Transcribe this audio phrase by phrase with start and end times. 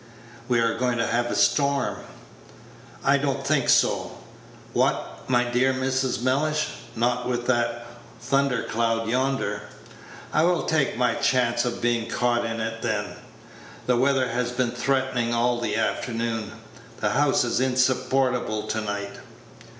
[0.47, 1.97] We are going to have a storm."
[3.03, 4.17] "I don't think so."
[4.73, 6.23] "What, my dear Mrs.
[6.23, 7.85] Mellish, not with that
[8.19, 9.61] thunder cloud yonder?"
[10.33, 13.15] "I will take my chance of being caught in it, then.
[13.85, 16.51] The weather has been threatening all the afternoon.
[16.99, 19.19] The house is insupportable to night."